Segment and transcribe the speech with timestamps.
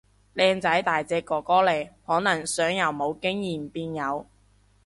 [0.33, 4.25] 靚仔大隻哥哥嚟，可能想由冇經驗變有